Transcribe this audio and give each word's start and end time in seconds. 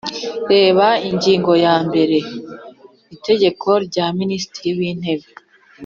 reba 0.51 0.87
ingingo 1.09 1.51
ya 1.65 1.75
mbere 1.87 2.17
y’ 3.05 3.11
iteka 3.15 3.69
rya 3.87 4.05
minisitiri 4.19 4.69
w’intebe 4.79 5.27